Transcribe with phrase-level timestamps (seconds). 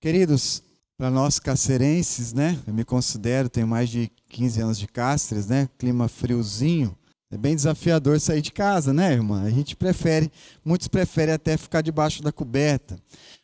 [0.00, 0.62] Queridos,
[0.96, 2.58] para nós cacerenses, né?
[2.66, 5.68] Eu me considero, tenho mais de 15 anos de Castres, né?
[5.76, 6.96] Clima friozinho.
[7.30, 9.42] É bem desafiador sair de casa, né, irmã?
[9.42, 10.32] A gente prefere,
[10.64, 12.98] muitos preferem até ficar debaixo da coberta.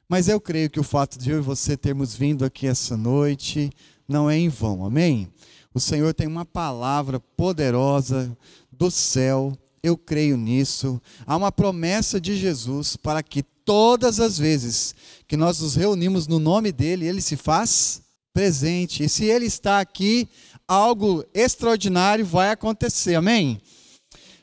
[0.08, 3.70] Mas eu creio que o fato de eu e você termos vindo aqui essa noite
[4.09, 5.29] não é em vão, amém?
[5.75, 8.34] O Senhor tem uma palavra poderosa
[8.73, 9.52] do céu,
[9.82, 10.98] eu creio nisso.
[11.27, 14.95] Há uma promessa de Jesus para que todas as vezes
[15.29, 18.00] que nós nos reunimos no nome dele, ele se faz
[18.32, 19.03] presente.
[19.03, 20.29] E se ele está aqui,
[20.67, 23.17] algo extraordinário vai acontecer.
[23.17, 23.61] Amém?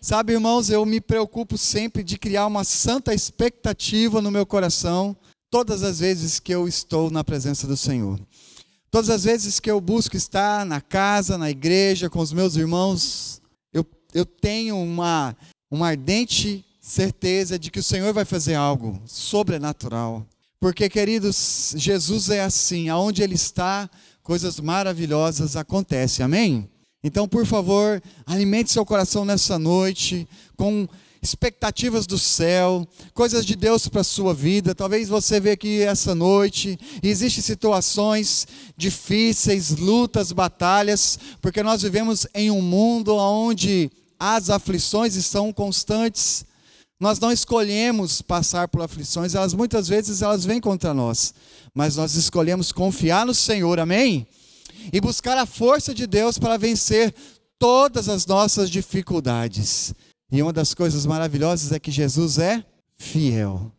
[0.02, 5.16] Sabe, irmãos, eu me preocupo sempre de criar uma santa expectativa no meu coração
[5.50, 8.20] todas as vezes que eu estou na presença do Senhor.
[8.92, 13.42] Todas as vezes que eu busco estar na casa, na igreja, com os meus irmãos,
[13.72, 15.36] eu, eu tenho uma,
[15.72, 20.28] uma ardente certeza de que o Senhor vai fazer algo sobrenatural.
[20.60, 23.90] Porque, queridos, Jesus é assim, aonde Ele está,
[24.22, 26.70] coisas maravilhosas acontecem, amém?
[27.02, 30.28] Então, por favor, alimente seu coração nessa noite
[30.58, 30.86] com
[31.22, 34.76] expectativas do céu, coisas de Deus para a sua vida.
[34.76, 42.28] Talvez você veja aqui essa noite e existem situações difíceis, lutas, batalhas, porque nós vivemos
[42.36, 46.46] em um mundo onde as aflições estão constantes.
[47.04, 51.34] Nós não escolhemos passar por aflições, elas muitas vezes elas vêm contra nós,
[51.74, 54.26] mas nós escolhemos confiar no Senhor, amém?
[54.94, 57.14] E buscar a força de Deus para vencer
[57.60, 59.94] todas as nossas dificuldades.
[60.32, 62.64] E uma das coisas maravilhosas é que Jesus é
[62.98, 63.70] fiel.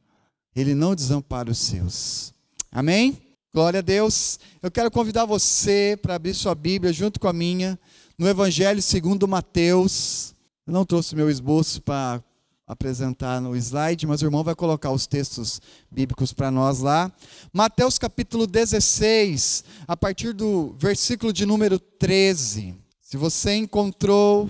[0.55, 2.31] Ele não desampara os seus.
[2.71, 3.17] Amém?
[3.55, 4.39] Glória a Deus.
[4.63, 7.79] Eu quero convidar você para abrir sua Bíblia junto com a minha
[8.19, 10.35] no Evangelho segundo Mateus.
[10.67, 12.23] Eu não trouxe meu esboço para
[12.67, 17.13] apresentar no slide, mas o irmão vai colocar os textos bíblicos para nós lá.
[17.53, 22.75] Mateus capítulo 16, a partir do versículo de número 13.
[23.03, 24.49] Se você encontrou,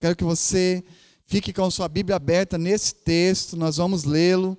[0.00, 0.84] quero que você
[1.26, 4.56] fique com a sua Bíblia aberta nesse texto, nós vamos lê-lo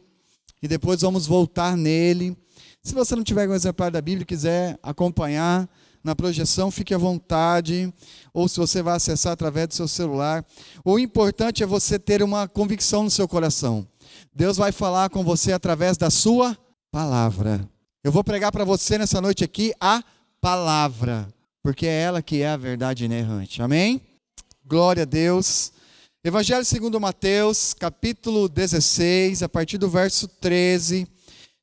[0.62, 2.38] e depois vamos voltar nele.
[2.84, 5.69] Se você não tiver um exemplar da Bíblia e quiser acompanhar,
[6.03, 7.94] na projeção, fique à vontade,
[8.34, 10.46] ou se você vai acessar através do seu celular.
[10.84, 13.88] O importante é você ter uma convicção no seu coração.
[14.34, 16.57] Deus vai falar com você através da sua
[16.91, 17.68] palavra.
[18.03, 20.03] Eu vou pregar para você nessa noite aqui a
[20.40, 21.28] palavra,
[21.62, 23.62] porque é ela que é a verdade inerrante.
[23.62, 24.02] Amém?
[24.66, 25.72] Glória a Deus.
[26.24, 31.07] Evangelho segundo Mateus, capítulo 16, a partir do verso 13,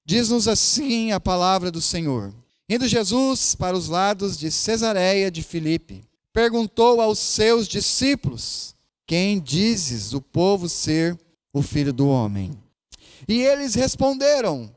[0.06, 2.32] diz-nos assim a palavra do Senhor.
[2.68, 6.02] Indo Jesus para os lados de Cesareia de Filipe,
[6.32, 8.74] perguntou aos seus discípulos:
[9.06, 11.18] Quem dizes o povo ser
[11.52, 12.58] o filho do homem?
[13.28, 14.74] E eles responderam: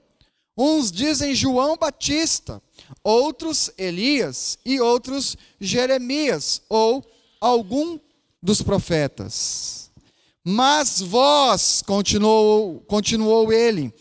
[0.58, 2.62] Uns dizem João Batista,
[3.02, 7.06] outros Elias e outros Jeremias ou
[7.40, 7.98] algum
[8.44, 9.92] dos profetas.
[10.44, 13.94] Mas vós, continuou, continuou ele,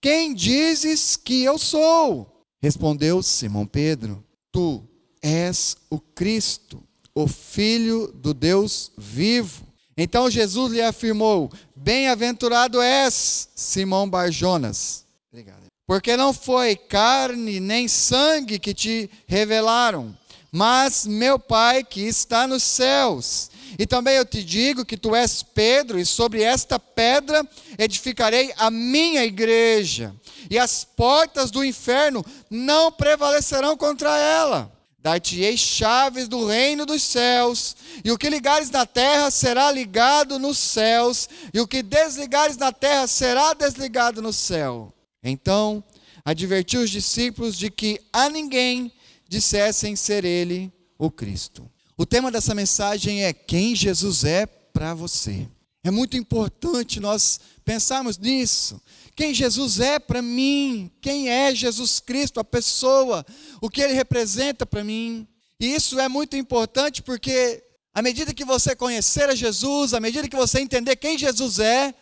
[0.00, 2.41] quem dizes que eu sou?
[2.62, 4.82] Respondeu Simão Pedro: Tu
[5.20, 9.66] és o Cristo, o Filho do Deus vivo.
[9.96, 15.04] Então Jesus lhe afirmou: Bem-aventurado és, Simão Barjonas.
[15.30, 15.62] Obrigado.
[15.86, 20.16] Porque não foi carne nem sangue que te revelaram,
[20.50, 23.50] mas meu Pai que está nos céus.
[23.78, 27.46] E também eu te digo que tu és Pedro, e sobre esta pedra
[27.78, 30.14] edificarei a minha igreja,
[30.50, 34.72] e as portas do inferno não prevalecerão contra ela.
[34.98, 40.58] Dar-te-ei chaves do reino dos céus, e o que ligares na terra será ligado nos
[40.58, 44.94] céus, e o que desligares na terra será desligado no céu.
[45.22, 45.82] Então,
[46.24, 48.92] advertiu os discípulos de que a ninguém
[49.28, 51.71] dissessem ser ele o Cristo.
[52.02, 55.46] O tema dessa mensagem é quem Jesus é para você.
[55.84, 58.82] É muito importante nós pensarmos nisso.
[59.14, 63.24] Quem Jesus é para mim, quem é Jesus Cristo, a pessoa,
[63.60, 65.28] o que ele representa para mim.
[65.60, 67.62] E isso é muito importante porque
[67.94, 71.94] à medida que você conhecer a Jesus, à medida que você entender quem Jesus é,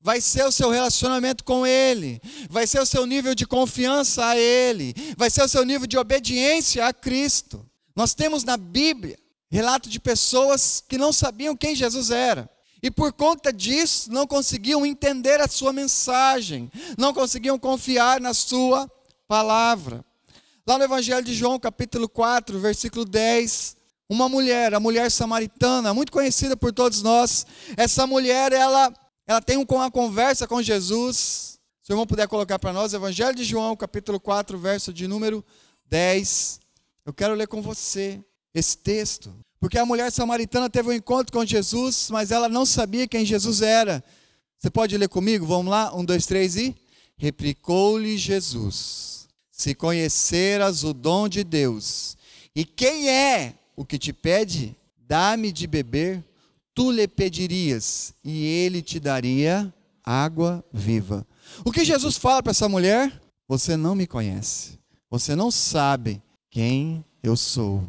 [0.00, 4.36] vai ser o seu relacionamento com Ele, vai ser o seu nível de confiança a
[4.36, 7.68] Ele, vai ser o seu nível de obediência a Cristo.
[7.96, 9.18] Nós temos na Bíblia
[9.50, 12.48] relato de pessoas que não sabiam quem Jesus era.
[12.82, 18.90] E por conta disso, não conseguiam entender a sua mensagem, não conseguiam confiar na sua
[19.28, 20.04] palavra.
[20.66, 23.76] Lá no Evangelho de João, capítulo 4, versículo 10,
[24.08, 27.46] uma mulher, a mulher samaritana, muito conhecida por todos nós.
[27.76, 28.92] Essa mulher, ela,
[29.26, 31.58] ela tem uma conversa com Jesus.
[31.82, 35.44] Se o irmão puder colocar para nós, Evangelho de João, capítulo 4, verso de número
[35.86, 36.60] 10.
[37.04, 38.24] Eu quero ler com você
[38.54, 39.32] esse texto.
[39.58, 43.60] Porque a mulher samaritana teve um encontro com Jesus, mas ela não sabia quem Jesus
[43.60, 44.02] era.
[44.58, 45.46] Você pode ler comigo?
[45.46, 45.94] Vamos lá?
[45.94, 46.74] Um, dois, três e.
[47.16, 52.16] Replicou-lhe Jesus: Se conheceras o dom de Deus,
[52.54, 56.24] e quem é o que te pede, dá-me de beber,
[56.74, 59.72] tu lhe pedirias, e ele te daria
[60.02, 61.26] água viva.
[61.64, 63.20] O que Jesus fala para essa mulher?
[63.46, 64.78] Você não me conhece,
[65.10, 67.86] você não sabe quem eu sou.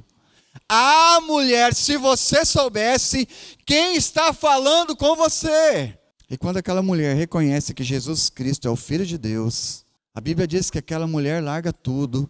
[0.68, 3.28] Ah, mulher, se você soubesse
[3.66, 5.98] quem está falando com você.
[6.30, 10.48] E quando aquela mulher reconhece que Jesus Cristo é o Filho de Deus, a Bíblia
[10.48, 12.30] diz que aquela mulher larga tudo,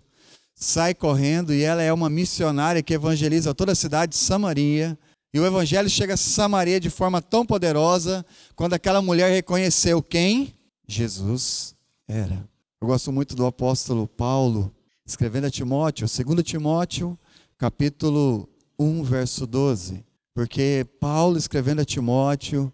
[0.55, 4.97] sai correndo e ela é uma missionária que evangeliza toda a cidade de Samaria.
[5.33, 8.25] E o evangelho chega a Samaria de forma tão poderosa
[8.55, 10.53] quando aquela mulher reconheceu quem
[10.87, 11.75] Jesus
[12.07, 12.47] era.
[12.81, 14.73] Eu gosto muito do apóstolo Paulo,
[15.05, 17.17] escrevendo a Timóteo, 2 Timóteo,
[17.61, 18.49] capítulo
[18.79, 20.03] 1, verso 12.
[20.33, 22.73] Porque Paulo, escrevendo a Timóteo,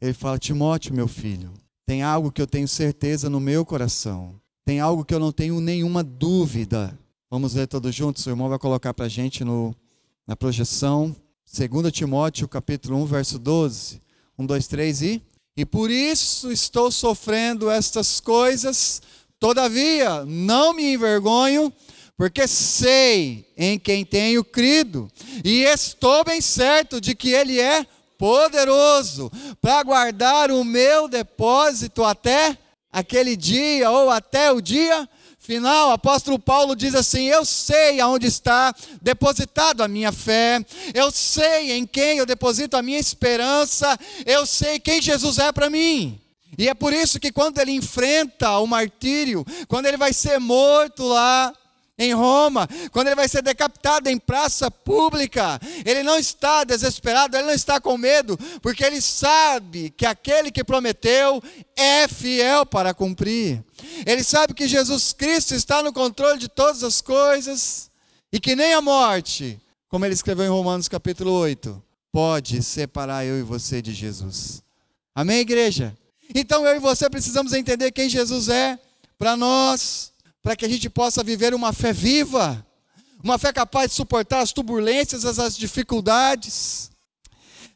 [0.00, 1.52] ele fala: Timóteo, meu filho,
[1.84, 5.60] tem algo que eu tenho certeza no meu coração, tem algo que eu não tenho
[5.60, 6.96] nenhuma dúvida.
[7.28, 8.24] Vamos ler todos juntos?
[8.24, 9.74] O irmão vai colocar para a gente no,
[10.24, 11.16] na projeção.
[11.52, 14.00] 2 Timóteo, capítulo 1, verso 12.
[14.38, 15.22] 1, 2, 3 e.
[15.56, 19.02] E por isso estou sofrendo estas coisas,
[19.40, 21.72] todavia não me envergonho,
[22.18, 25.08] porque sei em quem tenho crido,
[25.44, 27.86] e estou bem certo de que Ele é
[28.18, 29.30] poderoso
[29.62, 32.58] para guardar o meu depósito até
[32.92, 35.92] aquele dia ou até o dia final.
[35.92, 41.86] Apóstolo Paulo diz assim: Eu sei aonde está depositado a minha fé, eu sei em
[41.86, 46.20] quem eu deposito a minha esperança, eu sei quem Jesus é para mim.
[46.58, 51.04] E é por isso que quando ele enfrenta o martírio, quando ele vai ser morto
[51.04, 51.54] lá
[51.98, 57.46] em Roma, quando ele vai ser decapitado em praça pública, ele não está desesperado, ele
[57.46, 61.42] não está com medo, porque ele sabe que aquele que prometeu
[61.76, 63.64] é fiel para cumprir.
[64.06, 67.90] Ele sabe que Jesus Cristo está no controle de todas as coisas
[68.32, 73.40] e que nem a morte, como ele escreveu em Romanos capítulo 8, pode separar eu
[73.40, 74.62] e você de Jesus.
[75.14, 75.96] Amém, igreja?
[76.32, 78.78] Então eu e você precisamos entender quem Jesus é
[79.18, 80.12] para nós
[80.42, 82.64] para que a gente possa viver uma fé viva,
[83.22, 86.90] uma fé capaz de suportar as turbulências, as dificuldades.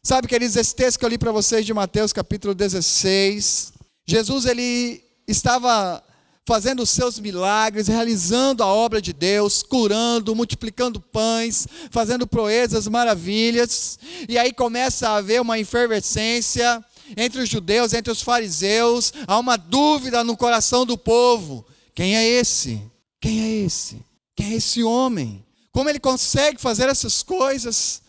[0.02, 3.72] Sabe, queridos, esse texto que eu li para vocês de Mateus capítulo 16,
[4.06, 6.02] Jesus ele estava
[6.44, 13.98] fazendo os seus milagres, realizando a obra de Deus, curando, multiplicando pães, fazendo proezas, maravilhas,
[14.28, 16.84] e aí começa a haver uma efervescência
[17.16, 22.26] entre os judeus, entre os fariseus, há uma dúvida no coração do povo: quem é
[22.26, 22.82] esse?
[23.20, 24.04] Quem é esse?
[24.34, 25.44] Quem é esse homem?
[25.70, 28.02] Como ele consegue fazer essas coisas?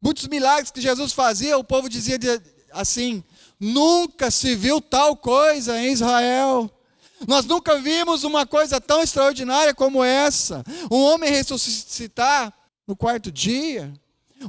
[0.00, 2.18] Muitos milagres que Jesus fazia, o povo dizia
[2.72, 3.22] assim:
[3.58, 6.70] nunca se viu tal coisa em Israel.
[7.26, 10.64] Nós nunca vimos uma coisa tão extraordinária como essa.
[10.90, 12.52] Um homem ressuscitar
[12.86, 13.92] no quarto dia.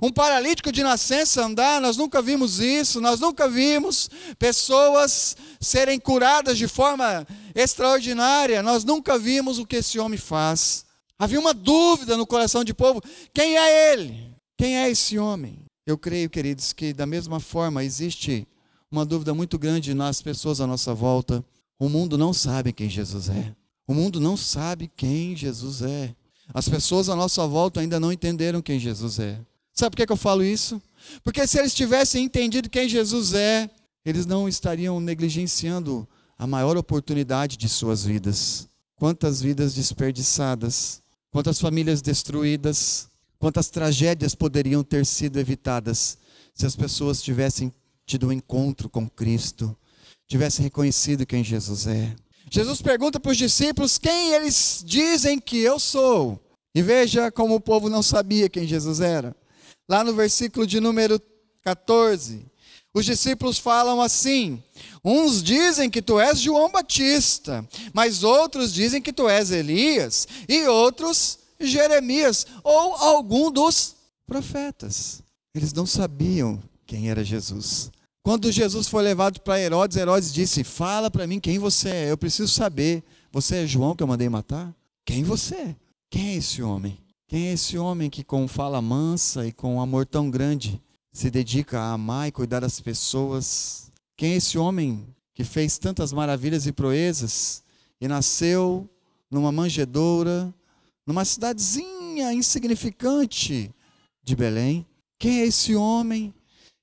[0.01, 6.57] Um paralítico de nascença andar, nós nunca vimos isso, nós nunca vimos pessoas serem curadas
[6.57, 7.25] de forma
[7.55, 10.85] extraordinária, nós nunca vimos o que esse homem faz.
[11.17, 13.01] Havia uma dúvida no coração de povo:
[13.33, 14.31] quem é ele?
[14.57, 15.65] Quem é esse homem?
[15.87, 18.47] Eu creio, queridos, que da mesma forma existe
[18.91, 21.43] uma dúvida muito grande nas pessoas à nossa volta.
[21.79, 23.55] O mundo não sabe quem Jesus é.
[23.87, 26.13] O mundo não sabe quem Jesus é.
[26.53, 29.39] As pessoas à nossa volta ainda não entenderam quem Jesus é.
[29.79, 30.81] Sabe por que eu falo isso?
[31.23, 33.69] Porque se eles tivessem entendido quem Jesus é,
[34.05, 36.05] eles não estariam negligenciando
[36.37, 38.67] a maior oportunidade de suas vidas.
[38.97, 43.07] Quantas vidas desperdiçadas, quantas famílias destruídas,
[43.37, 46.17] quantas tragédias poderiam ter sido evitadas
[46.53, 47.71] se as pessoas tivessem
[48.05, 49.73] tido um encontro com Cristo,
[50.27, 52.13] tivessem reconhecido quem Jesus é.
[52.51, 56.37] Jesus pergunta para os discípulos quem eles dizem que eu sou.
[56.75, 59.38] E veja como o povo não sabia quem Jesus era
[59.89, 61.19] lá no versículo de número
[61.63, 62.45] 14,
[62.93, 64.63] os discípulos falam assim:
[65.03, 70.67] uns dizem que tu és João Batista, mas outros dizem que tu és Elias, e
[70.67, 75.23] outros Jeremias, ou algum dos profetas.
[75.53, 77.91] Eles não sabiam quem era Jesus.
[78.21, 82.17] Quando Jesus foi levado para Herodes, Herodes disse: Fala para mim quem você é, eu
[82.17, 83.03] preciso saber.
[83.31, 84.73] Você é João que eu mandei matar?
[85.05, 85.75] Quem você é?
[86.09, 86.97] Quem é esse homem?
[87.29, 90.81] Quem é esse homem que, com fala mansa e com amor tão grande,
[91.13, 93.91] se dedica a amar e cuidar das pessoas?
[94.17, 97.61] Quem é esse homem que fez tantas maravilhas e proezas
[98.01, 98.89] e nasceu
[99.29, 100.51] numa manjedoura,
[101.05, 103.71] numa cidadezinha insignificante
[104.23, 104.83] de Belém.
[105.19, 106.33] Quem é esse homem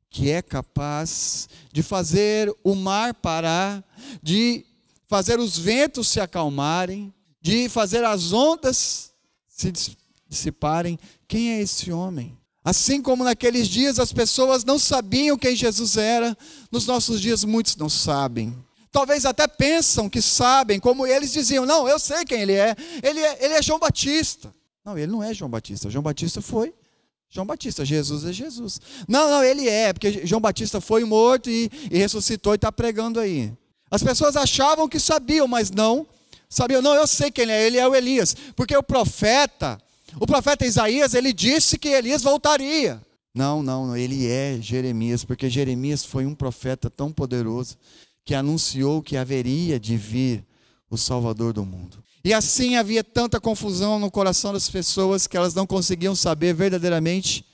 [0.08, 3.84] que é capaz de fazer o mar parar,
[4.22, 4.64] de
[5.08, 7.12] fazer os ventos se acalmarem,
[7.42, 9.12] de fazer as ondas
[9.48, 9.72] se
[10.28, 10.98] dissiparem?
[11.28, 12.36] Quem é esse homem?
[12.64, 16.36] Assim como naqueles dias as pessoas não sabiam quem Jesus era,
[16.70, 18.56] nos nossos dias muitos não sabem.
[18.90, 22.74] Talvez até pensam que sabem, como eles diziam: Não, eu sei quem ele é.
[23.02, 24.52] Ele é, ele é João Batista.
[24.84, 25.90] Não, ele não é João Batista.
[25.90, 26.74] João Batista foi
[27.28, 27.84] João Batista.
[27.84, 28.80] Jesus é Jesus.
[29.06, 33.20] Não, não, ele é, porque João Batista foi morto e, e ressuscitou e está pregando
[33.20, 33.52] aí.
[33.90, 36.06] As pessoas achavam que sabiam, mas não
[36.48, 36.82] sabiam.
[36.82, 37.66] Não, eu sei quem ele é.
[37.66, 38.34] Ele é o Elias.
[38.56, 39.78] Porque o profeta
[40.20, 43.00] o profeta Isaías, ele disse que Elias voltaria.
[43.34, 47.76] Não, não, ele é Jeremias, porque Jeremias foi um profeta tão poderoso
[48.24, 50.44] que anunciou que haveria de vir
[50.90, 52.02] o Salvador do mundo.
[52.24, 57.44] E assim havia tanta confusão no coração das pessoas que elas não conseguiam saber verdadeiramente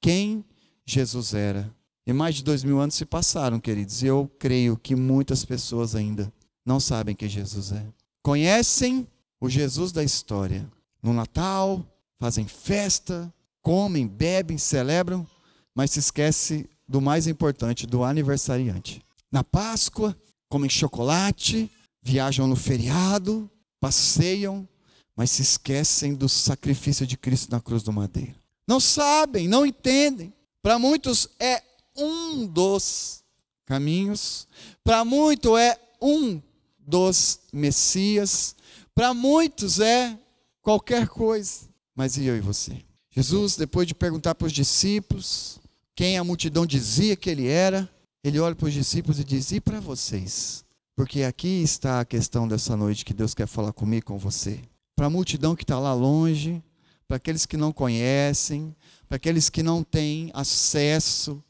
[0.00, 0.44] quem
[0.86, 1.72] Jesus era.
[2.06, 5.94] E mais de dois mil anos se passaram, queridos, e eu creio que muitas pessoas
[5.94, 6.32] ainda
[6.64, 7.84] não sabem quem Jesus é.
[8.22, 9.06] Conhecem
[9.40, 10.68] o Jesus da história.
[11.02, 11.84] No Natal,
[12.22, 15.26] fazem festa, comem, bebem, celebram,
[15.74, 19.04] mas se esquece do mais importante, do aniversariante.
[19.28, 20.16] Na Páscoa,
[20.48, 21.68] comem chocolate,
[22.00, 23.50] viajam no feriado,
[23.80, 24.68] passeiam,
[25.16, 28.36] mas se esquecem do sacrifício de Cristo na cruz do madeiro.
[28.68, 30.32] Não sabem, não entendem.
[30.62, 31.60] Para muitos é
[31.96, 33.24] um dos
[33.66, 34.46] caminhos,
[34.84, 36.40] para muitos é um
[36.78, 38.54] dos Messias,
[38.94, 40.16] para muitos é
[40.62, 41.71] qualquer coisa.
[41.94, 42.82] Mas e eu e você?
[43.10, 45.60] Jesus, depois de perguntar para os discípulos
[45.94, 47.88] quem a multidão dizia que ele era,
[48.24, 50.64] ele olha para os discípulos e diz: E para vocês?
[50.94, 54.60] Porque aqui está a questão dessa noite que Deus quer falar comigo com você.
[54.94, 56.62] Para a multidão que está lá longe,
[57.08, 58.74] para aqueles que não conhecem,
[59.08, 61.42] para aqueles que não têm acesso,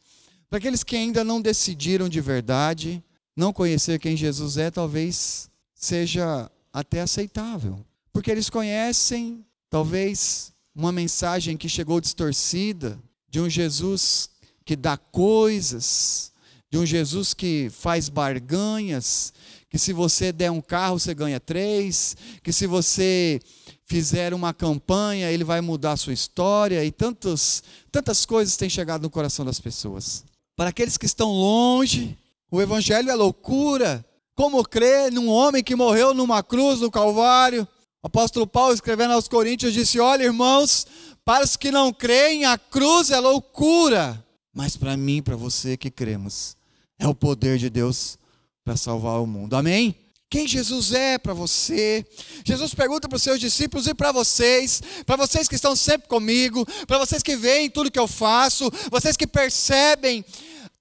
[0.48, 3.02] para aqueles que ainda não decidiram de verdade,
[3.36, 7.84] não conhecer quem Jesus é, talvez seja até aceitável.
[8.12, 14.28] Porque eles conhecem Talvez uma mensagem que chegou distorcida de um Jesus
[14.66, 16.30] que dá coisas,
[16.70, 19.32] de um Jesus que faz barganhas,
[19.70, 23.40] que se você der um carro você ganha três, que se você
[23.86, 29.00] fizer uma campanha ele vai mudar a sua história e tantos, tantas coisas têm chegado
[29.00, 30.22] no coração das pessoas.
[30.54, 32.18] Para aqueles que estão longe,
[32.50, 34.04] o evangelho é loucura.
[34.34, 37.66] Como crer num homem que morreu numa cruz no Calvário?
[38.02, 40.86] O apóstolo Paulo, escrevendo aos Coríntios, disse: Olha, irmãos,
[41.24, 44.24] para os que não creem, a cruz é loucura.
[44.52, 46.56] Mas para mim para você que cremos,
[46.98, 48.18] é o poder de Deus
[48.64, 49.54] para salvar o mundo.
[49.54, 49.94] Amém?
[50.28, 52.04] Quem Jesus é para você?
[52.44, 56.66] Jesus pergunta para os seus discípulos e para vocês, para vocês que estão sempre comigo,
[56.86, 60.24] para vocês que veem tudo que eu faço, vocês que percebem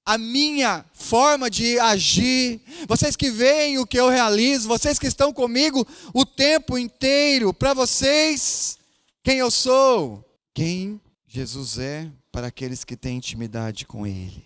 [0.05, 5.31] a minha forma de agir, vocês que veem o que eu realizo, vocês que estão
[5.31, 8.77] comigo o tempo inteiro, para vocês,
[9.23, 14.45] quem eu sou, quem Jesus é para aqueles que têm intimidade com Ele.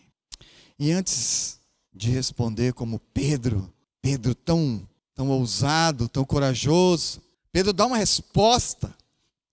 [0.77, 1.59] E antes
[1.93, 7.21] de responder como Pedro, Pedro tão, tão ousado, tão corajoso,
[7.51, 8.93] Pedro dá uma resposta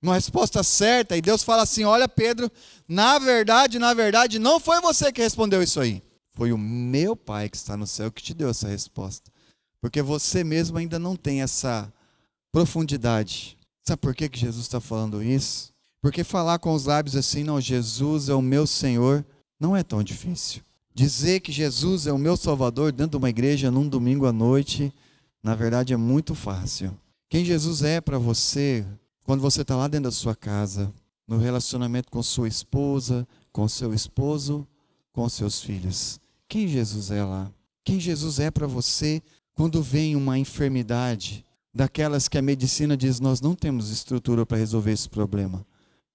[0.03, 2.51] uma resposta certa, e Deus fala assim: Olha, Pedro,
[2.89, 6.03] na verdade, na verdade, não foi você que respondeu isso aí.
[6.35, 9.31] Foi o meu Pai que está no céu que te deu essa resposta.
[9.81, 11.93] Porque você mesmo ainda não tem essa
[12.51, 13.57] profundidade.
[13.85, 15.73] Sabe por que, que Jesus está falando isso?
[16.01, 19.25] Porque falar com os lábios assim, não, Jesus é o meu Senhor,
[19.59, 20.63] não é tão difícil.
[20.95, 24.93] Dizer que Jesus é o meu Salvador dentro de uma igreja num domingo à noite,
[25.43, 26.97] na verdade é muito fácil.
[27.29, 28.85] Quem Jesus é para você,
[29.25, 30.93] quando você está lá dentro da sua casa,
[31.26, 34.67] no relacionamento com sua esposa, com seu esposo,
[35.12, 36.21] com seus filhos.
[36.49, 37.50] Quem Jesus é lá?
[37.85, 39.23] Quem Jesus é para você
[39.55, 44.93] quando vem uma enfermidade, daquelas que a medicina diz nós não temos estrutura para resolver
[44.93, 45.64] esse problema?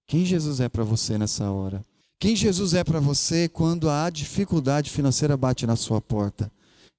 [0.05, 1.83] Quem Jesus é para você nessa hora?
[2.19, 6.51] Quem Jesus é para você quando a dificuldade financeira bate na sua porta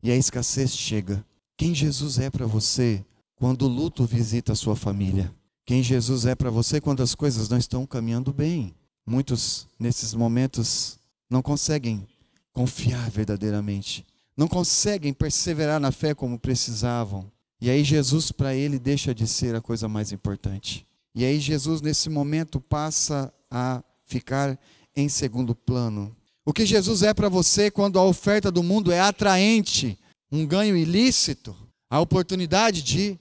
[0.02, 1.24] e a escassez chega?
[1.56, 5.32] Quem Jesus é para você quando o luto visita a sua família?
[5.68, 8.74] Quem Jesus é para você quando as coisas não estão caminhando bem.
[9.06, 10.98] Muitos, nesses momentos,
[11.28, 12.08] não conseguem
[12.54, 14.02] confiar verdadeiramente,
[14.34, 17.30] não conseguem perseverar na fé como precisavam.
[17.60, 20.86] E aí, Jesus, para ele, deixa de ser a coisa mais importante.
[21.14, 24.58] E aí, Jesus, nesse momento, passa a ficar
[24.96, 26.16] em segundo plano.
[26.46, 29.98] O que Jesus é para você quando a oferta do mundo é atraente,
[30.32, 31.54] um ganho ilícito,
[31.90, 33.18] a oportunidade de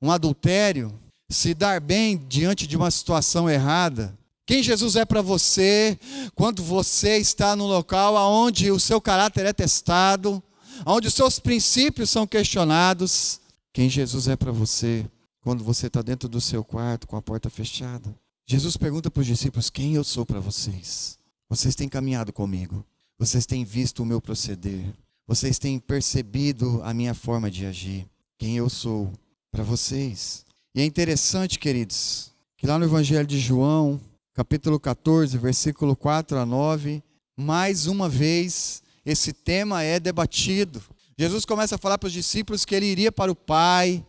[0.00, 0.98] um adultério,
[1.30, 4.18] se dar bem diante de uma situação errada.
[4.44, 5.96] Quem Jesus é para você
[6.34, 10.42] quando você está no local onde o seu caráter é testado,
[10.84, 13.40] onde os seus princípios são questionados.
[13.72, 15.06] Quem Jesus é para você
[15.40, 18.12] quando você está dentro do seu quarto com a porta fechada.
[18.44, 21.16] Jesus pergunta para os discípulos: Quem eu sou para vocês?
[21.48, 22.84] Vocês têm caminhado comigo,
[23.16, 24.84] vocês têm visto o meu proceder,
[25.28, 28.04] vocês têm percebido a minha forma de agir.
[28.36, 29.12] Quem eu sou
[29.52, 30.44] para vocês?
[30.72, 34.00] E é interessante, queridos, que lá no Evangelho de João,
[34.32, 37.02] capítulo 14, versículo 4 a 9,
[37.36, 40.80] mais uma vez esse tema é debatido.
[41.18, 44.06] Jesus começa a falar para os discípulos que ele iria para o Pai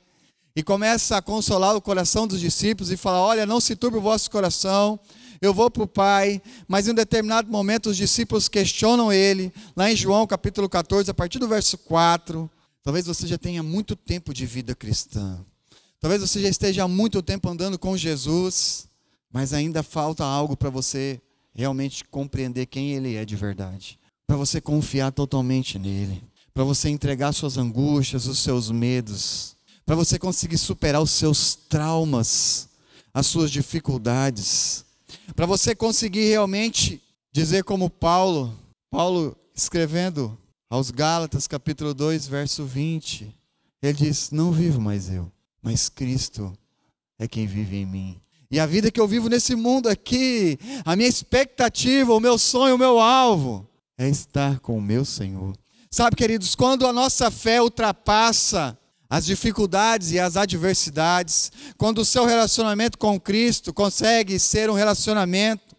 [0.56, 4.02] e começa a consolar o coração dos discípulos e fala: Olha, não se turbe o
[4.02, 5.00] vosso coração,
[5.42, 6.40] eu vou para o Pai.
[6.68, 11.14] Mas em um determinado momento os discípulos questionam ele, lá em João capítulo 14, a
[11.14, 12.48] partir do verso 4.
[12.84, 15.44] Talvez você já tenha muito tempo de vida cristã.
[16.02, 18.88] Talvez você já esteja há muito tempo andando com Jesus,
[19.32, 21.22] mas ainda falta algo para você
[21.54, 24.00] realmente compreender quem Ele é de verdade.
[24.26, 26.24] Para você confiar totalmente nele,
[26.56, 29.56] para você entregar suas angústias, os seus medos,
[29.86, 32.68] para você conseguir superar os seus traumas,
[33.14, 34.84] as suas dificuldades,
[35.36, 37.00] para você conseguir realmente
[37.32, 38.58] dizer como Paulo,
[38.90, 40.36] Paulo escrevendo
[40.68, 43.32] aos Gálatas, capítulo 2, verso 20,
[43.84, 45.32] ele diz: Não vivo mais eu,
[45.62, 46.52] mas Cristo
[47.20, 48.22] é quem vive em mim.
[48.50, 52.76] E a vida que eu vivo nesse mundo aqui, a minha expectativa, o meu sonho,
[52.76, 55.56] o meu alvo, é estar com o meu Senhor.
[55.90, 58.78] Sabe, queridos, quando a nossa fé ultrapassa
[59.10, 65.71] as dificuldades e as adversidades, quando o seu relacionamento com Cristo consegue ser um relacionamento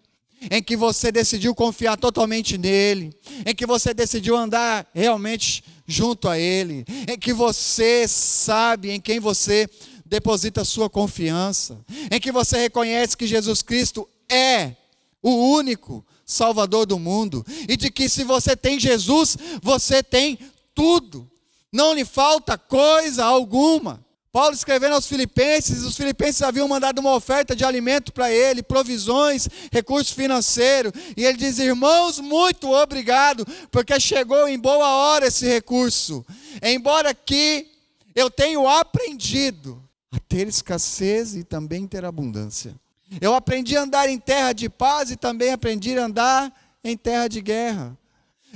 [0.50, 3.14] em que você decidiu confiar totalmente nele,
[3.46, 9.20] em que você decidiu andar realmente junto a ele, em que você sabe em quem
[9.20, 9.68] você
[10.04, 11.78] deposita sua confiança,
[12.10, 14.74] em que você reconhece que Jesus Cristo é
[15.22, 20.38] o único Salvador do mundo, e de que se você tem Jesus, você tem
[20.74, 21.30] tudo,
[21.70, 24.01] não lhe falta coisa alguma.
[24.32, 29.46] Paulo escrevendo aos Filipenses, os Filipenses haviam mandado uma oferta de alimento para ele, provisões,
[29.70, 36.24] recurso financeiro, e ele diz: Irmãos, muito obrigado, porque chegou em boa hora esse recurso.
[36.62, 37.68] Embora que
[38.14, 42.74] eu tenho aprendido a ter escassez e também ter abundância.
[43.20, 47.28] Eu aprendi a andar em terra de paz e também aprendi a andar em terra
[47.28, 47.96] de guerra.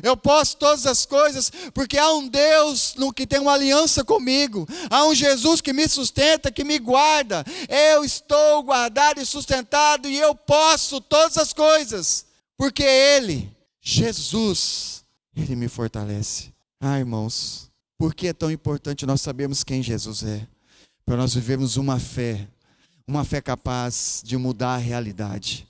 [0.03, 4.67] Eu posso todas as coisas porque há um Deus no que tem uma aliança comigo.
[4.91, 7.45] Há um Jesus que me sustenta, que me guarda.
[7.69, 15.05] Eu estou guardado e sustentado e eu posso todas as coisas porque Ele, Jesus,
[15.37, 16.53] Ele me fortalece.
[16.81, 20.47] Ah, irmãos, por que é tão importante nós sabermos quem Jesus é?
[21.05, 22.49] Para nós vivermos uma fé
[23.09, 25.67] uma fé capaz de mudar a realidade.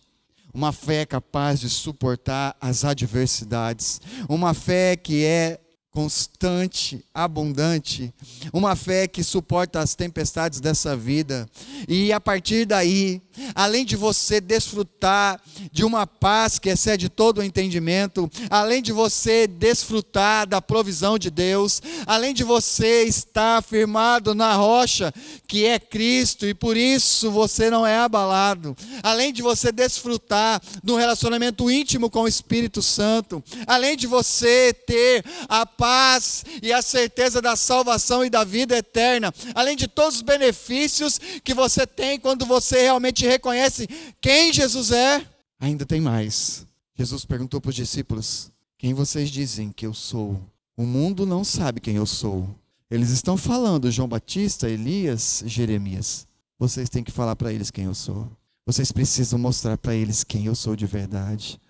[0.56, 4.00] Uma fé capaz de suportar as adversidades.
[4.26, 8.10] Uma fé que é constante, abundante,
[8.54, 11.46] uma fé que suporta as tempestades dessa vida.
[11.86, 13.20] E a partir daí,
[13.54, 15.40] além de você desfrutar
[15.72, 21.30] de uma paz que excede todo o entendimento, além de você desfrutar da provisão de
[21.30, 25.12] Deus, além de você estar firmado na rocha
[25.46, 30.96] que é Cristo e por isso você não é abalado, além de você desfrutar do
[30.96, 37.40] relacionamento íntimo com o Espírito Santo, além de você ter a paz e a certeza
[37.40, 42.46] da salvação e da vida eterna, além de todos os benefícios que você tem quando
[42.46, 43.88] você realmente reconhece
[44.20, 45.26] quem Jesus é,
[45.58, 46.66] ainda tem mais.
[46.94, 50.40] Jesus perguntou para os discípulos: Quem vocês dizem que eu sou?
[50.76, 52.48] O mundo não sabe quem eu sou.
[52.90, 56.26] Eles estão falando João Batista, Elias, Jeremias.
[56.58, 58.30] Vocês têm que falar para eles quem eu sou.
[58.64, 61.60] Vocês precisam mostrar para eles quem eu sou de verdade.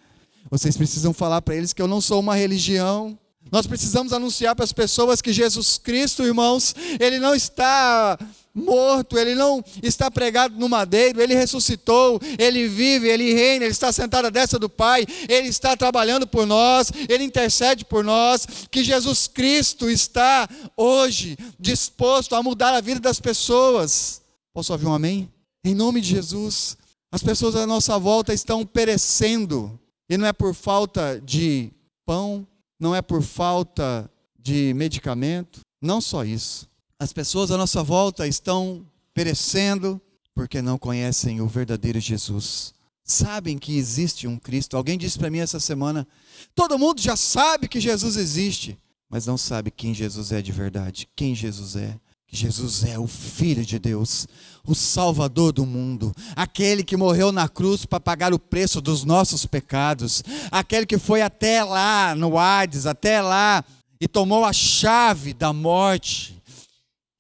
[0.51, 3.19] Vocês precisam falar para eles que eu não sou uma religião,
[3.51, 8.19] nós precisamos anunciar para as pessoas que Jesus Cristo, irmãos, ele não está
[8.57, 13.93] morto, ele não está pregado no madeiro, ele ressuscitou, ele vive, ele reina, ele está
[13.93, 18.83] sentado à destra do Pai, ele está trabalhando por nós, ele intercede por nós, que
[18.83, 24.23] Jesus Cristo está hoje disposto a mudar a vida das pessoas.
[24.55, 25.31] Posso ouvir um amém?
[25.63, 26.79] Em nome de Jesus,
[27.13, 29.79] as pessoas à nossa volta estão perecendo,
[30.09, 31.71] e não é por falta de
[32.07, 32.47] pão,
[32.79, 36.69] não é por falta de medicamento, não só isso.
[36.99, 40.01] As pessoas à nossa volta estão perecendo
[40.35, 42.75] porque não conhecem o verdadeiro Jesus.
[43.03, 44.77] Sabem que existe um Cristo.
[44.77, 46.07] Alguém disse para mim essa semana:
[46.55, 48.79] todo mundo já sabe que Jesus existe.
[49.09, 51.99] mas não sabe quem Jesus é de verdade, quem Jesus é.
[52.29, 54.27] Jesus é o Filho de Deus,
[54.67, 59.47] o Salvador do mundo, aquele que morreu na cruz para pagar o preço dos nossos
[59.47, 63.65] pecados, aquele que foi até lá no Hades, até lá
[64.01, 66.37] e tomou a chave da morte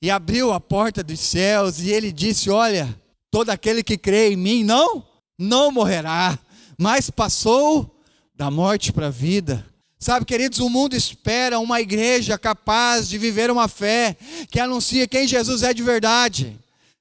[0.02, 2.94] e abriu a porta dos céus e ele disse: Olha,
[3.30, 5.04] todo aquele que crê em mim não,
[5.38, 6.38] não morrerá,
[6.78, 8.02] mas passou
[8.34, 9.64] da morte para a vida.
[9.98, 14.16] Sabe, queridos, o mundo espera uma igreja capaz de viver uma fé
[14.50, 16.58] que anuncia quem Jesus é de verdade.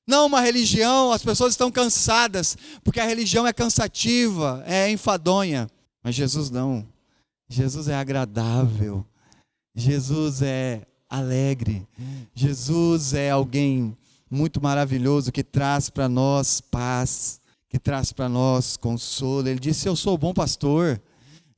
[0.07, 5.69] Não uma religião, as pessoas estão cansadas, porque a religião é cansativa, é enfadonha.
[6.03, 6.87] Mas Jesus não.
[7.49, 9.05] Jesus é agradável.
[9.75, 11.85] Jesus é alegre.
[12.33, 13.97] Jesus é alguém
[14.29, 19.47] muito maravilhoso que traz para nós paz, que traz para nós consolo.
[19.47, 21.01] Ele disse: Eu sou o bom pastor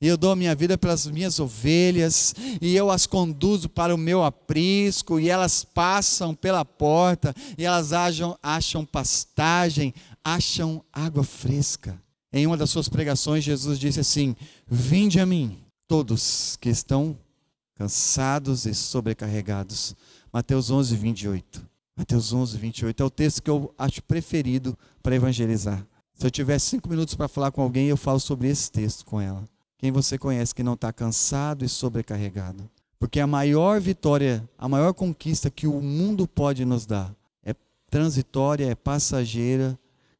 [0.00, 3.98] e eu dou a minha vida pelas minhas ovelhas, e eu as conduzo para o
[3.98, 12.00] meu aprisco, e elas passam pela porta, e elas acham, acham pastagem, acham água fresca.
[12.32, 15.58] Em uma das suas pregações, Jesus disse assim: Vinde a mim,
[15.88, 17.18] todos que estão
[17.74, 19.96] cansados e sobrecarregados.
[20.32, 21.66] Mateus 11, 28.
[21.96, 25.84] Mateus 11, 28 é o texto que eu acho preferido para evangelizar.
[26.14, 29.20] Se eu tivesse cinco minutos para falar com alguém, eu falo sobre esse texto com
[29.20, 29.44] ela.
[29.78, 32.68] Quem você conhece que não está cansado e sobrecarregado?
[32.98, 37.14] Porque a maior vitória, a maior conquista que o mundo pode nos dar
[37.44, 37.54] é
[37.88, 39.78] transitória, é passageira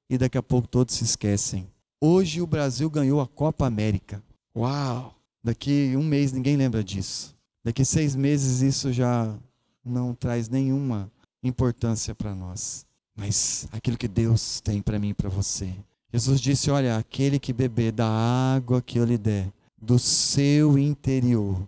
[0.09, 1.68] e daqui a pouco todos se esquecem.
[2.01, 4.23] Hoje o Brasil ganhou a Copa América.
[4.57, 5.16] Uau!
[5.42, 7.37] Daqui um mês ninguém lembra disso.
[7.64, 9.37] Daqui seis meses isso já
[9.85, 11.11] não traz nenhuma
[11.42, 12.87] importância para nós.
[13.16, 15.75] Mas aquilo que Deus tem para mim e para você
[16.12, 21.66] Jesus disse: Olha, aquele que beber da água que eu lhe der, do seu interior,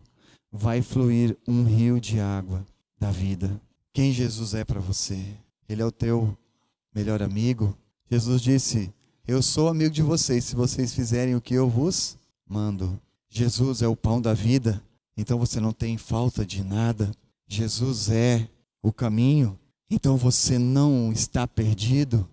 [0.50, 2.64] vai fluir um rio de água
[2.98, 3.61] da vida.
[3.92, 5.22] Quem Jesus é para você?
[5.68, 6.37] Ele é o teu
[6.94, 7.76] melhor amigo?
[8.11, 8.92] Jesus disse:
[9.26, 12.16] Eu sou amigo de vocês se vocês fizerem o que eu vos
[12.48, 13.00] mando.
[13.29, 14.83] Jesus é o pão da vida,
[15.16, 17.11] então você não tem falta de nada.
[17.46, 18.48] Jesus é
[18.83, 22.29] o caminho, então você não está perdido.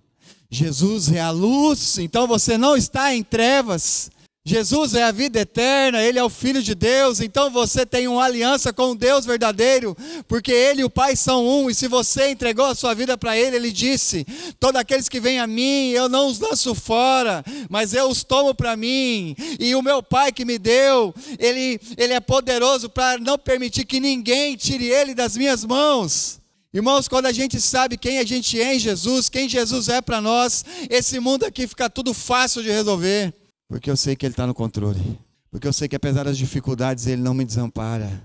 [0.49, 4.09] Jesus é a luz, então você não está em trevas.
[4.47, 8.23] Jesus é a vida eterna, Ele é o Filho de Deus, então você tem uma
[8.23, 9.93] aliança com o Deus verdadeiro,
[10.25, 13.37] porque Ele e o Pai são um, e se você entregou a sua vida para
[13.37, 14.25] Ele, Ele disse:
[14.57, 18.55] Todos aqueles que vêm a mim, eu não os lanço fora, mas eu os tomo
[18.55, 23.37] para mim, e o meu Pai que me deu, Ele, ele é poderoso para não
[23.37, 26.39] permitir que ninguém tire Ele das minhas mãos.
[26.77, 30.21] Irmãos, quando a gente sabe quem a gente é em Jesus, quem Jesus é para
[30.21, 33.33] nós, esse mundo aqui fica tudo fácil de resolver.
[33.67, 35.17] Porque eu sei que Ele está no controle.
[35.49, 38.21] Porque eu sei que apesar das dificuldades, Ele não me desampara.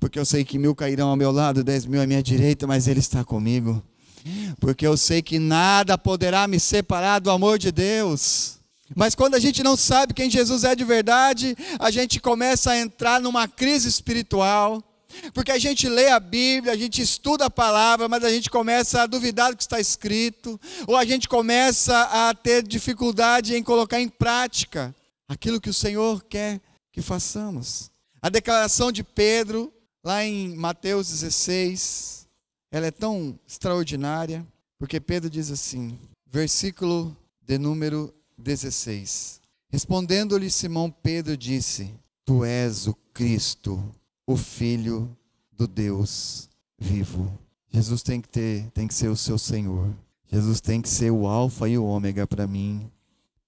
[0.00, 2.88] Porque eu sei que mil cairão ao meu lado, dez mil à minha direita, mas
[2.88, 3.82] Ele está comigo.
[4.58, 8.54] Porque eu sei que nada poderá me separar do amor de Deus.
[8.96, 12.78] Mas quando a gente não sabe quem Jesus é de verdade, a gente começa a
[12.78, 14.82] entrar numa crise espiritual
[15.32, 19.02] porque a gente lê a Bíblia, a gente estuda a palavra, mas a gente começa
[19.02, 24.00] a duvidar do que está escrito, ou a gente começa a ter dificuldade em colocar
[24.00, 24.94] em prática
[25.28, 26.60] aquilo que o Senhor quer
[26.92, 27.90] que façamos.
[28.20, 29.72] A declaração de Pedro,
[30.04, 32.26] lá em Mateus 16,
[32.70, 34.46] ela é tão extraordinária,
[34.78, 41.92] porque Pedro diz assim, versículo de número 16: Respondendo-lhe Simão Pedro disse:
[42.24, 43.82] Tu és o Cristo
[44.30, 45.10] o Filho
[45.52, 47.36] do Deus vivo.
[47.68, 49.92] Jesus tem que ter, tem que ser o seu Senhor.
[50.30, 52.88] Jesus tem que ser o alfa e o ômega para mim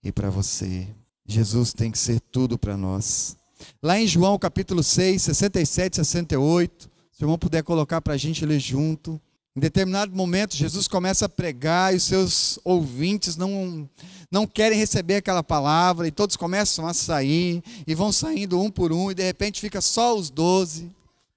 [0.02, 0.88] e para você.
[1.24, 3.36] Jesus tem que ser tudo para nós.
[3.80, 8.44] Lá em João capítulo 6, 67 68, se o irmão puder colocar para a gente
[8.44, 9.20] ler junto.
[9.54, 13.88] Em determinado momento, Jesus começa a pregar e os seus ouvintes não,
[14.30, 18.92] não querem receber aquela palavra, e todos começam a sair, e vão saindo um por
[18.92, 20.90] um, e de repente fica só os doze,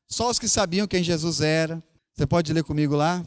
[0.08, 1.84] só os que sabiam quem Jesus era.
[2.13, 3.25] Você pode ler comigo lá?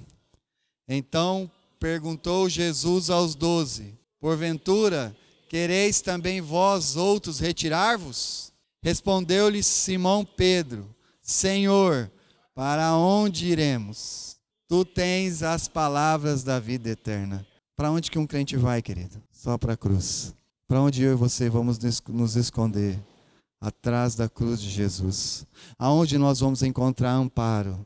[0.88, 5.14] Então perguntou Jesus aos doze: Porventura,
[5.51, 8.51] quereis também vós outros retirar-vos?
[8.83, 10.88] Respondeu-lhe Simão Pedro:
[11.20, 12.11] Senhor,
[12.55, 14.28] para onde iremos?
[14.68, 17.46] Tu tens as palavras da vida eterna.
[17.74, 19.22] Para onde que um crente vai, querido?
[19.33, 20.35] Só para a cruz.
[20.68, 23.02] Para onde eu e você vamos nos esconder?
[23.59, 25.46] Atrás da cruz de Jesus.
[25.78, 27.83] Aonde nós vamos encontrar amparo?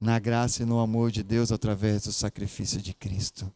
[0.00, 3.48] Na graça e no amor de Deus através do sacrifício de Cristo.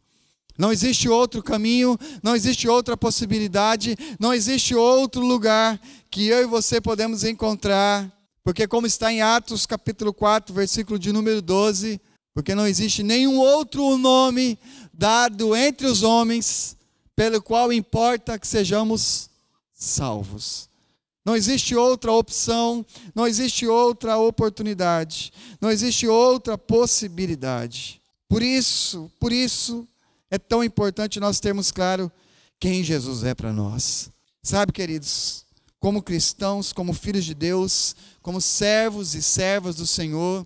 [0.57, 6.45] Não existe outro caminho, não existe outra possibilidade, não existe outro lugar que eu e
[6.45, 8.09] você podemos encontrar
[8.43, 11.99] Porque, como está em Atos capítulo 4, versículo de número 12,
[12.33, 14.57] porque não existe nenhum outro nome
[14.93, 16.75] dado entre os homens
[17.15, 19.29] pelo qual importa que sejamos
[19.73, 20.69] salvos.
[21.25, 28.01] Não existe outra opção, não existe outra oportunidade, não existe outra possibilidade.
[28.27, 29.87] Por isso, por isso
[30.29, 32.11] é tão importante nós termos claro
[32.59, 34.09] quem Jesus é para nós.
[34.41, 35.45] Sabe, queridos,
[35.79, 40.45] como cristãos, como filhos de Deus, como servos e servas do Senhor,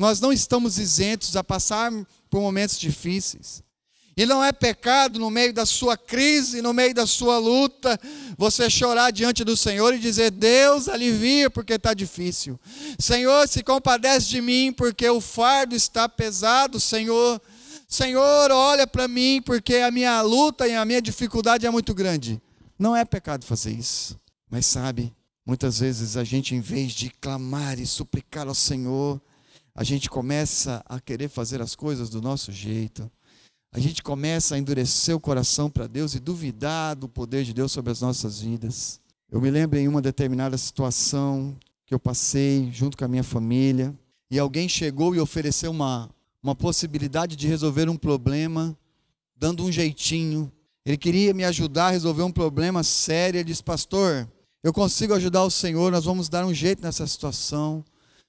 [0.00, 1.92] nós não estamos isentos a passar
[2.30, 3.62] por momentos difíceis.
[4.16, 8.00] E não é pecado no meio da sua crise, no meio da sua luta,
[8.34, 12.58] você chorar diante do Senhor e dizer: Deus, alivia porque está difícil.
[12.98, 17.38] Senhor, se compadece de mim porque o fardo está pesado, Senhor.
[17.86, 22.40] Senhor, olha para mim porque a minha luta e a minha dificuldade é muito grande.
[22.78, 24.18] Não é pecado fazer isso.
[24.50, 25.12] Mas sabe,
[25.44, 29.20] muitas vezes a gente, em vez de clamar e suplicar ao Senhor,
[29.80, 33.10] a gente começa a querer fazer as coisas do nosso jeito
[33.72, 37.70] a gente começa a endurecer o coração para Deus e duvidar do poder de Deus
[37.70, 39.00] sobre as nossas vidas.
[39.30, 43.94] Eu me lembro em uma determinada situação que eu passei junto com a minha família
[44.28, 46.10] e alguém chegou e ofereceu uma,
[46.42, 48.76] uma possibilidade de resolver um problema,
[49.36, 50.50] dando um jeitinho.
[50.84, 53.38] Ele queria me ajudar a resolver um problema sério.
[53.38, 54.28] Ele disse: Pastor,
[54.64, 57.84] eu consigo ajudar o Senhor, nós vamos dar um jeito nessa situação.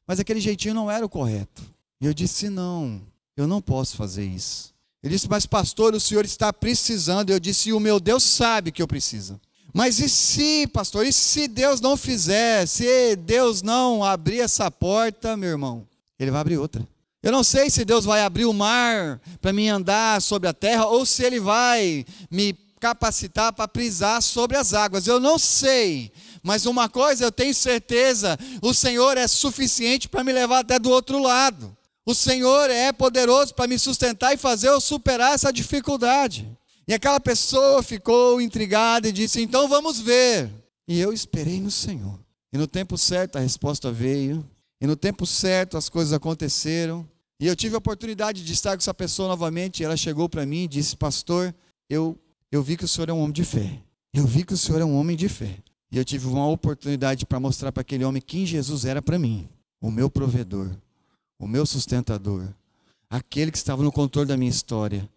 [0.08, 1.64] Mas aquele jeitinho não era o correto.
[2.00, 3.02] E eu disse: Não,
[3.36, 4.72] eu não posso fazer isso.
[5.04, 7.32] Ele disse, mas pastor, o senhor está precisando.
[7.32, 9.40] Eu disse, o meu Deus sabe que eu preciso.
[9.74, 15.36] Mas e se, pastor, e se Deus não fizer, se Deus não abrir essa porta,
[15.36, 15.88] meu irmão,
[16.20, 16.86] ele vai abrir outra.
[17.24, 20.86] Eu não sei se Deus vai abrir o mar para mim andar sobre a terra
[20.88, 25.08] ou se ele vai me capacitar para pisar sobre as águas.
[25.08, 26.12] Eu não sei.
[26.44, 30.90] Mas uma coisa eu tenho certeza: o Senhor é suficiente para me levar até do
[30.90, 31.76] outro lado.
[32.06, 36.50] O Senhor é poderoso para me sustentar e fazer eu superar essa dificuldade.
[36.88, 40.50] E aquela pessoa ficou intrigada e disse: Então vamos ver.
[40.88, 42.20] E eu esperei no Senhor.
[42.52, 44.46] E no tempo certo a resposta veio.
[44.82, 47.08] E no tempo certo as coisas aconteceram.
[47.40, 49.84] E eu tive a oportunidade de estar com essa pessoa novamente.
[49.84, 51.54] Ela chegou para mim e disse: Pastor,
[51.90, 52.18] eu,
[52.52, 53.80] eu vi que o senhor é um homem de fé.
[54.14, 55.56] Eu vi que o senhor é um homem de fé.
[55.92, 59.48] E eu tive uma oportunidade para mostrar para aquele homem quem Jesus era para mim:
[59.82, 60.70] o meu provedor,
[61.38, 62.48] o meu sustentador,
[63.10, 65.08] aquele que estava no controle da minha história,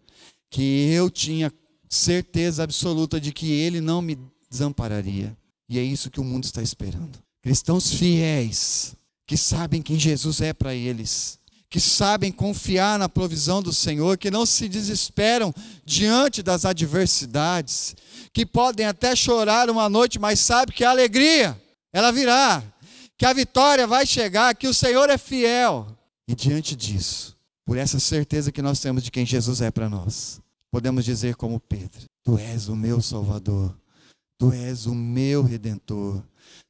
[0.49, 1.51] que eu tinha
[1.89, 4.17] certeza absoluta de que ele não me
[4.49, 5.35] desampararia.
[5.69, 7.17] E é isso que o mundo está esperando.
[7.41, 13.73] Cristãos fiéis, que sabem quem Jesus é para eles, que sabem confiar na provisão do
[13.73, 17.95] Senhor, que não se desesperam diante das adversidades,
[18.35, 21.57] que podem até chorar uma noite, mas sabe que a alegria
[21.93, 22.61] ela virá,
[23.17, 25.87] que a vitória vai chegar, que o Senhor é fiel.
[26.27, 27.33] E diante disso,
[27.65, 31.61] por essa certeza que nós temos de quem Jesus é para nós, podemos dizer como
[31.61, 33.73] Pedro: Tu és o meu Salvador,
[34.37, 36.21] Tu és o meu Redentor.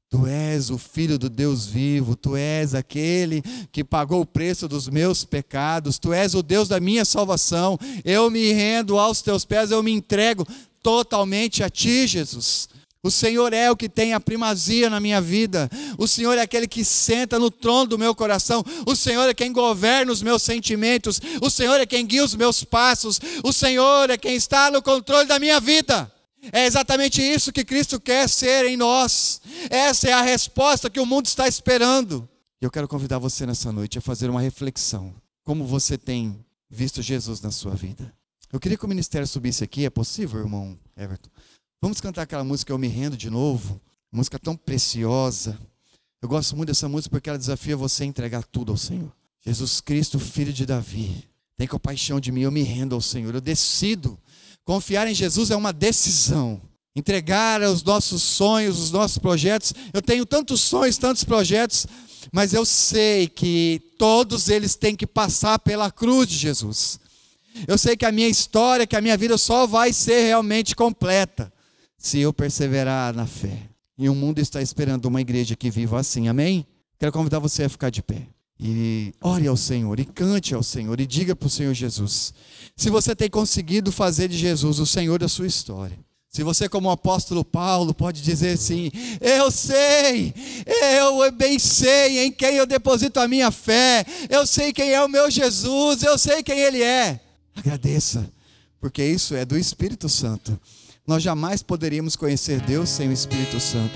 [0.08, 4.88] Tu és o Filho do Deus vivo, Tu és aquele que pagou o preço dos
[4.88, 7.78] meus pecados, Tu és o Deus da minha salvação.
[8.06, 10.48] Eu me rendo aos Teus pés, eu me entrego
[10.86, 12.70] totalmente a Ti, Jesus.
[13.02, 15.68] O Senhor é o que tem a primazia na minha vida.
[15.98, 18.64] O Senhor é aquele que senta no trono do meu coração.
[18.86, 21.20] O Senhor é quem governa os meus sentimentos.
[21.42, 23.20] O Senhor é quem guia os meus passos.
[23.44, 26.12] O Senhor é quem está no controle da minha vida.
[26.52, 29.42] É exatamente isso que Cristo quer ser em nós.
[29.72, 32.30] Essa é a resposta que o mundo está esperando.
[32.62, 35.16] Eu quero convidar você nessa noite a fazer uma reflexão.
[35.44, 38.14] Como você tem visto Jesus na sua vida?
[38.56, 39.84] Eu queria que o ministério subisse aqui.
[39.84, 41.30] É possível, irmão Everton?
[41.82, 43.82] Vamos cantar aquela música Eu Me Rendo de novo?
[44.10, 45.60] Música tão preciosa.
[46.22, 49.12] Eu gosto muito dessa música porque ela desafia você a entregar tudo ao Senhor.
[49.46, 53.36] Jesus Cristo, filho de Davi, tem compaixão de mim, eu me rendo ao Senhor.
[53.36, 54.18] Eu decido.
[54.64, 56.62] Confiar em Jesus é uma decisão.
[56.96, 59.74] Entregar os nossos sonhos, os nossos projetos.
[59.92, 61.86] Eu tenho tantos sonhos, tantos projetos,
[62.32, 67.04] mas eu sei que todos eles têm que passar pela cruz de Jesus.
[67.68, 71.52] Eu sei que a minha história, que a minha vida só vai ser realmente completa
[71.98, 73.58] se eu perseverar na fé.
[73.98, 76.66] E o mundo está esperando uma igreja que viva assim, amém?
[77.00, 78.28] Quero convidar você a ficar de pé.
[78.60, 82.34] E ore ao Senhor, e cante ao Senhor, e diga para o Senhor Jesus.
[82.76, 85.98] Se você tem conseguido fazer de Jesus o Senhor da sua história.
[86.30, 88.92] Se você, como o apóstolo Paulo, pode dizer assim:
[89.22, 90.34] Eu sei,
[90.98, 95.08] eu bem sei em quem eu deposito a minha fé, eu sei quem é o
[95.08, 97.22] meu Jesus, eu sei quem Ele é.
[97.56, 98.30] Agradeça,
[98.80, 100.60] porque isso é do Espírito Santo.
[101.08, 103.96] Nós jamais poderíamos conhecer Deus sem o Espírito Santo.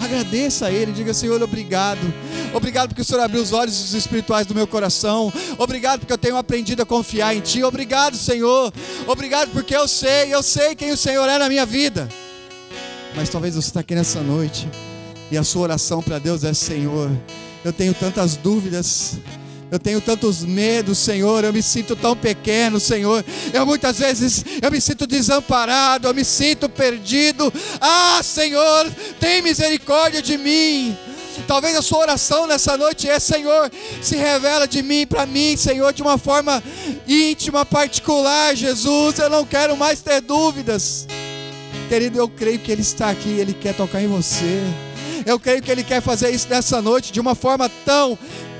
[0.00, 2.00] Agradeça a Ele, diga Senhor, obrigado.
[2.54, 5.32] Obrigado porque o Senhor abriu os olhos espirituais do meu coração.
[5.58, 7.62] Obrigado porque eu tenho aprendido a confiar em Ti.
[7.62, 8.72] Obrigado, Senhor.
[9.06, 12.08] Obrigado porque eu sei, eu sei quem o Senhor é na minha vida.
[13.14, 14.68] Mas talvez você está aqui nessa noite
[15.30, 17.10] e a sua oração para Deus é: Senhor,
[17.64, 19.18] eu tenho tantas dúvidas.
[19.70, 21.44] Eu tenho tantos medos, Senhor.
[21.44, 23.24] Eu me sinto tão pequeno, Senhor.
[23.52, 27.52] Eu muitas vezes eu me sinto desamparado, eu me sinto perdido.
[27.80, 30.96] Ah, Senhor, tem misericórdia de mim.
[31.46, 33.70] Talvez a sua oração nessa noite é: Senhor,
[34.02, 36.62] se revela de mim para mim, Senhor, de uma forma
[37.06, 39.18] íntima, particular, Jesus.
[39.18, 41.06] Eu não quero mais ter dúvidas.
[41.88, 44.62] Querido, eu creio que Ele está aqui, Ele quer tocar em você.
[45.24, 48.18] Eu creio que Ele quer fazer isso nessa noite de uma forma tão,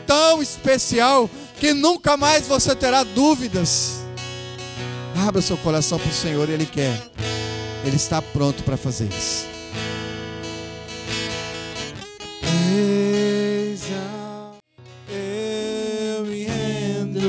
[0.09, 1.29] tão especial
[1.61, 4.01] que nunca mais você terá dúvidas.
[5.15, 6.99] Abra seu coração para o Senhor, Ele quer.
[7.85, 9.47] Ele está pronto para fazer isso.
[15.11, 17.21] eu me rendo.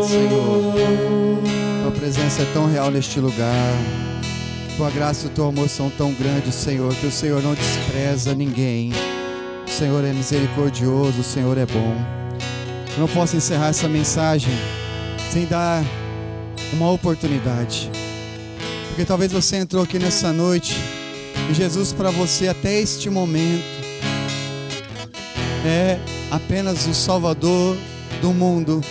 [0.00, 1.42] Ah, Senhor,
[1.82, 3.74] Tua presença é tão real neste lugar.
[4.76, 8.34] Tua graça e o teu amor são tão grandes, Senhor, que o Senhor não despreza
[8.34, 8.92] ninguém.
[9.72, 11.96] O Senhor é misericordioso, o Senhor é bom.
[12.92, 14.52] Eu não posso encerrar essa mensagem
[15.32, 15.82] sem dar
[16.74, 17.90] uma oportunidade.
[18.88, 20.76] Porque talvez você entrou aqui nessa noite
[21.50, 23.64] e Jesus para você até este momento
[25.64, 25.98] é
[26.30, 27.74] apenas o Salvador
[28.20, 28.82] do mundo.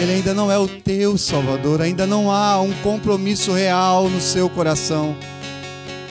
[0.00, 4.50] Ele ainda não é o teu Salvador, ainda não há um compromisso real no seu
[4.50, 5.16] coração.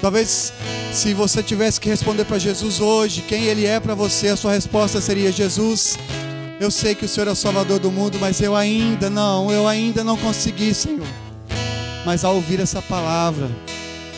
[0.01, 0.53] Talvez
[0.97, 4.53] se você tivesse que responder para Jesus hoje, quem ele é para você, a sua
[4.53, 5.95] resposta seria: Jesus,
[6.59, 9.67] eu sei que o Senhor é o Salvador do mundo, mas eu ainda não, eu
[9.67, 11.05] ainda não consegui, Senhor.
[12.03, 13.47] Mas ao ouvir essa palavra,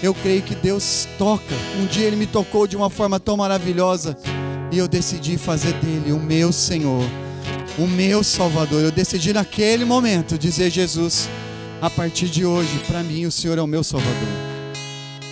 [0.02, 1.54] eu creio que Deus toca.
[1.82, 4.18] Um dia Ele me tocou de uma forma tão maravilhosa
[4.72, 7.04] e eu decidi fazer dele o meu Senhor,
[7.78, 8.82] o meu Salvador.
[8.82, 11.28] Eu decidi naquele momento dizer: Jesus,
[11.82, 14.49] a partir de hoje, para mim, o Senhor é o meu Salvador.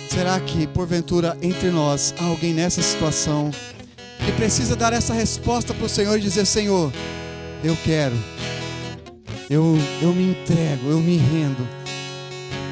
[0.08, 3.50] Será que, porventura, entre nós, há alguém nessa situação
[4.24, 6.92] que precisa dar essa resposta para o Senhor e dizer: Senhor,
[7.62, 8.16] eu quero,
[9.50, 11.66] eu, eu me entrego, eu me rendo.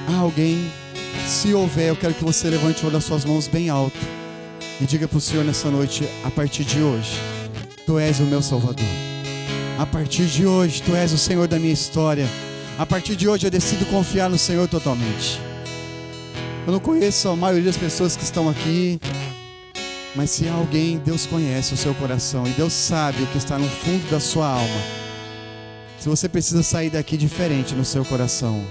[0.09, 0.71] Há alguém,
[1.27, 3.99] se houver, eu quero que você levante uma das suas mãos bem alto
[4.81, 7.21] e diga para o Senhor nessa noite: a partir de hoje,
[7.85, 8.85] Tu és o meu Salvador.
[9.79, 12.27] A partir de hoje, Tu és o Senhor da minha história.
[12.79, 15.46] A partir de hoje, eu decido confiar no Senhor totalmente.
[16.67, 18.99] Eu não conheço a maioria das pessoas que estão aqui,
[20.17, 23.69] mas se alguém, Deus conhece o seu coração e Deus sabe o que está no
[23.69, 24.81] fundo da sua alma.
[26.01, 28.65] Se você precisa sair daqui diferente no seu coração,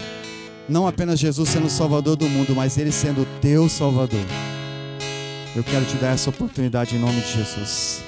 [0.68, 4.26] não apenas Jesus sendo o Salvador do mundo, mas Ele sendo o teu Salvador.
[5.56, 8.04] Eu quero te dar essa oportunidade em nome de Jesus.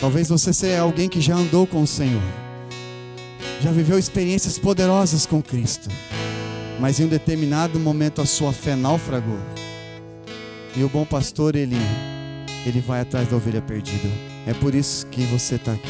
[0.00, 2.22] Talvez você seja alguém que já andou com o Senhor,
[3.66, 5.88] já viveu experiências poderosas com Cristo,
[6.78, 9.40] mas em um determinado momento a sua fé naufragou.
[10.76, 11.74] E o bom pastor, ele,
[12.64, 14.08] ele vai atrás da ovelha perdida.
[14.46, 15.88] É por isso que você está aqui.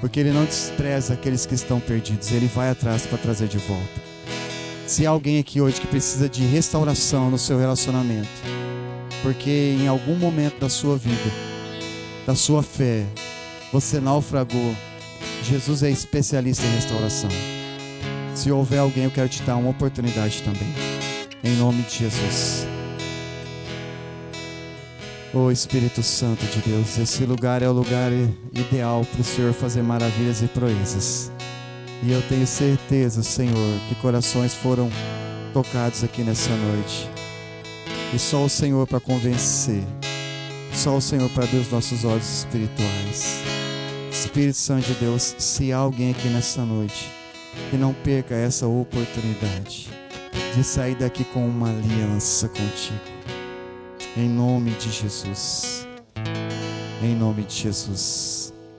[0.00, 4.00] Porque ele não despreza aqueles que estão perdidos, ele vai atrás para trazer de volta.
[4.86, 8.28] Se há alguém aqui hoje que precisa de restauração no seu relacionamento,
[9.24, 11.32] porque em algum momento da sua vida,
[12.24, 13.04] da sua fé,
[13.72, 14.72] você naufragou,
[15.50, 17.28] Jesus é especialista em restauração.
[18.36, 20.72] Se houver alguém, eu quero te dar uma oportunidade também.
[21.42, 22.68] Em nome de Jesus.
[25.34, 28.12] Oh Espírito Santo de Deus, esse lugar é o lugar
[28.52, 31.32] ideal para o Senhor fazer maravilhas e proezas.
[32.04, 34.88] E eu tenho certeza, Senhor, que corações foram
[35.52, 37.10] tocados aqui nessa noite.
[38.14, 39.82] E só o Senhor para convencer.
[40.72, 43.59] Só o Senhor para abrir os nossos olhos espirituais.
[44.30, 47.10] Espírito Santo de Deus, se há alguém aqui nessa noite
[47.68, 49.88] que não perca essa oportunidade
[50.54, 53.00] de sair daqui com uma aliança contigo.
[54.16, 55.84] Em nome de Jesus.
[57.02, 58.54] Em nome de Jesus.